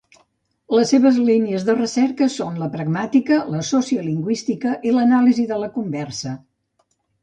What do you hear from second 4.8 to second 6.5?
i l'anàlisi de la conversa.